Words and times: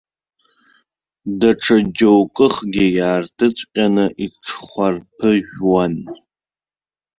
Даҽа 1.39 1.77
џьоукыхгьы, 1.97 2.85
иаартыҵәҟьаны 2.97 4.05
иҽхәарԥыжәуан. 4.25 5.93